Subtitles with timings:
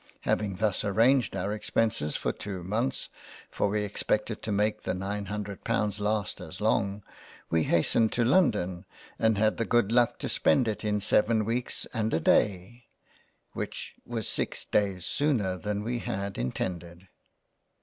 [0.21, 3.09] Having thus arranged our Expences for two months
[3.51, 7.03] (for we expected to make the nine Hundred Pounds last as long)
[7.51, 8.85] we hastened to London
[9.19, 12.85] and had the good luck to spend it in 7 weeks and a Day
[13.53, 17.07] which was 6 Days sooner than we had intended.